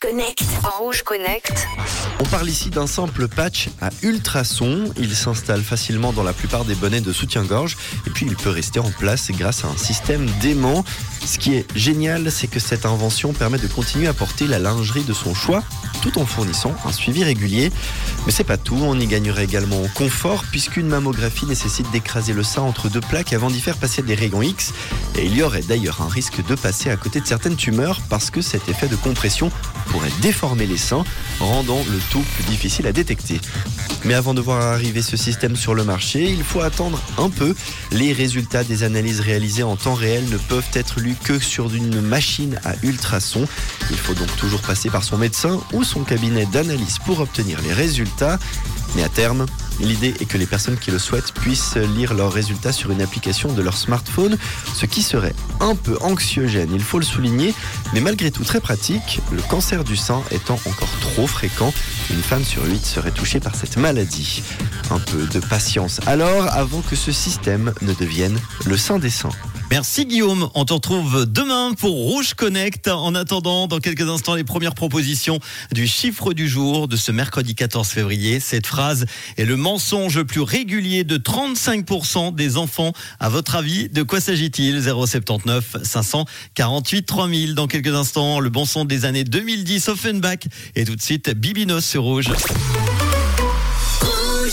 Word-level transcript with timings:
Connect. 0.00 0.42
Rouge 0.78 1.02
Connect. 1.02 1.66
On 2.18 2.24
parle 2.24 2.48
ici 2.48 2.70
d'un 2.70 2.86
simple 2.86 3.28
patch 3.28 3.68
à 3.82 3.90
ultrasons. 4.02 4.90
Il 4.96 5.14
s'installe 5.14 5.62
facilement 5.62 6.14
dans 6.14 6.22
la 6.22 6.32
plupart 6.32 6.64
des 6.64 6.74
bonnets 6.74 7.02
de 7.02 7.12
soutien-gorge 7.12 7.76
et 8.06 8.10
puis 8.10 8.24
il 8.26 8.34
peut 8.34 8.48
rester 8.48 8.80
en 8.80 8.90
place 8.90 9.30
grâce 9.32 9.62
à 9.64 9.68
un 9.68 9.76
système 9.76 10.24
d'aimant. 10.40 10.84
Ce 11.26 11.38
qui 11.38 11.54
est 11.54 11.66
génial, 11.76 12.32
c'est 12.32 12.46
que 12.46 12.60
cette 12.60 12.86
invention 12.86 13.34
permet 13.34 13.58
de 13.58 13.66
continuer 13.66 14.06
à 14.06 14.14
porter 14.14 14.46
la 14.46 14.58
lingerie 14.58 15.04
de 15.04 15.12
son 15.12 15.34
choix 15.34 15.62
tout 16.00 16.18
en 16.18 16.24
fournissant 16.24 16.74
un 16.86 16.92
suivi 16.92 17.22
régulier. 17.22 17.70
Mais 18.24 18.32
c'est 18.32 18.44
pas 18.44 18.56
tout, 18.56 18.78
on 18.80 18.98
y 18.98 19.06
gagnerait 19.06 19.44
également 19.44 19.82
en 19.82 19.88
confort 19.88 20.44
puisqu'une 20.50 20.86
mammographie 20.86 21.46
nécessite 21.46 21.90
d'écraser 21.90 22.32
le 22.32 22.42
sein 22.42 22.62
entre 22.62 22.88
deux 22.88 23.00
plaques 23.00 23.34
avant 23.34 23.50
d'y 23.50 23.60
faire 23.60 23.76
passer 23.76 24.02
des 24.02 24.14
rayons 24.14 24.42
X. 24.42 24.72
Et 25.16 25.26
il 25.26 25.36
y 25.36 25.42
aurait 25.42 25.62
d'ailleurs 25.62 26.00
un 26.00 26.08
risque 26.08 26.44
de 26.46 26.54
passer 26.54 26.90
à 26.90 26.96
côté 26.96 27.20
de 27.20 27.26
certaines 27.26 27.56
tumeurs 27.56 28.00
parce 28.08 28.30
que 28.30 28.40
cet 28.40 28.68
effet 28.68 28.88
de 28.88 28.96
compression 28.96 29.50
pourrait 29.86 30.12
déformer 30.22 30.66
les 30.66 30.76
seins, 30.76 31.04
rendant 31.40 31.78
le 31.90 31.98
tout 32.10 32.24
plus 32.34 32.44
difficile 32.44 32.86
à 32.86 32.92
détecter. 32.92 33.40
Mais 34.04 34.14
avant 34.14 34.34
de 34.34 34.40
voir 34.40 34.60
arriver 34.62 35.02
ce 35.02 35.16
système 35.16 35.56
sur 35.56 35.74
le 35.74 35.84
marché, 35.84 36.30
il 36.30 36.44
faut 36.44 36.60
attendre 36.60 37.00
un 37.16 37.30
peu. 37.30 37.54
Les 37.90 38.12
résultats 38.12 38.64
des 38.64 38.82
analyses 38.82 39.20
réalisées 39.20 39.62
en 39.62 39.76
temps 39.76 39.94
réel 39.94 40.24
ne 40.30 40.36
peuvent 40.36 40.68
être 40.74 41.00
lus 41.00 41.16
que 41.22 41.38
sur 41.38 41.72
une 41.74 42.00
machine 42.00 42.60
à 42.64 42.74
ultrasons. 42.82 43.46
Il 43.90 43.96
faut 43.96 44.14
donc 44.14 44.34
toujours 44.36 44.60
passer 44.60 44.90
par 44.90 45.04
son 45.04 45.16
médecin 45.16 45.60
ou 45.72 45.84
son 45.84 46.04
cabinet 46.04 46.46
d'analyse 46.46 46.98
pour 47.04 47.20
obtenir 47.20 47.60
les 47.62 47.72
résultats. 47.72 48.38
Mais 48.94 49.02
à 49.02 49.08
terme, 49.08 49.46
l'idée 49.80 50.14
est 50.20 50.24
que 50.24 50.38
les 50.38 50.46
personnes 50.46 50.76
qui 50.76 50.90
le 50.90 50.98
souhaitent 50.98 51.32
puissent 51.32 51.76
lire 51.76 52.14
leurs 52.14 52.32
résultats 52.32 52.72
sur 52.72 52.90
une 52.90 53.02
application 53.02 53.52
de 53.52 53.62
leur 53.62 53.76
smartphone, 53.76 54.36
ce 54.74 54.86
qui 54.86 55.02
serait 55.02 55.34
un 55.60 55.74
peu 55.74 55.96
anxiogène, 56.00 56.70
il 56.72 56.82
faut 56.82 56.98
le 56.98 57.04
souligner, 57.04 57.54
mais 57.92 58.00
malgré 58.00 58.30
tout 58.30 58.44
très 58.44 58.60
pratique, 58.60 59.20
le 59.32 59.42
cancer 59.42 59.84
du 59.84 59.96
sein 59.96 60.22
étant 60.30 60.58
encore 60.66 60.96
trop 61.00 61.26
fréquent, 61.26 61.72
une 62.10 62.22
femme 62.22 62.44
sur 62.44 62.64
huit 62.64 62.84
serait 62.84 63.10
touchée 63.10 63.40
par 63.40 63.54
cette 63.54 63.76
maladie. 63.76 64.42
Un 64.90 64.98
peu 64.98 65.26
de 65.26 65.40
patience 65.40 66.00
alors 66.06 66.46
avant 66.52 66.82
que 66.82 66.96
ce 66.96 67.12
système 67.12 67.72
ne 67.82 67.92
devienne 67.94 68.38
le 68.66 68.76
sein 68.76 68.98
des 68.98 69.10
seins. 69.10 69.30
Merci 69.74 70.06
Guillaume. 70.06 70.50
On 70.54 70.64
te 70.64 70.72
retrouve 70.72 71.26
demain 71.26 71.72
pour 71.76 71.96
Rouge 71.96 72.34
Connect. 72.34 72.86
En 72.86 73.12
attendant, 73.16 73.66
dans 73.66 73.80
quelques 73.80 74.08
instants, 74.08 74.36
les 74.36 74.44
premières 74.44 74.76
propositions 74.76 75.40
du 75.72 75.88
chiffre 75.88 76.32
du 76.32 76.48
jour 76.48 76.86
de 76.86 76.94
ce 76.94 77.10
mercredi 77.10 77.56
14 77.56 77.88
février. 77.88 78.38
Cette 78.38 78.68
phrase 78.68 79.04
est 79.36 79.44
le 79.44 79.56
mensonge 79.56 80.16
le 80.16 80.24
plus 80.24 80.42
régulier 80.42 81.02
de 81.02 81.16
35% 81.16 82.36
des 82.36 82.56
enfants. 82.56 82.92
À 83.18 83.28
votre 83.28 83.56
avis, 83.56 83.88
de 83.88 84.04
quoi 84.04 84.20
s'agit-il? 84.20 84.80
079 84.80 85.78
548 85.82 87.02
3000. 87.02 87.56
Dans 87.56 87.66
quelques 87.66 87.96
instants, 87.96 88.38
le 88.38 88.50
bon 88.50 88.66
son 88.66 88.84
des 88.84 89.06
années 89.06 89.24
2010 89.24 89.88
Offenbach. 89.88 90.44
Et 90.76 90.84
tout 90.84 90.94
de 90.94 91.02
suite, 91.02 91.30
Bibinos 91.30 91.84
sur 91.84 92.04
Rouge. 92.04 92.30